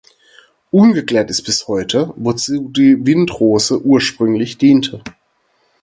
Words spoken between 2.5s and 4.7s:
die Windrose ursprünglich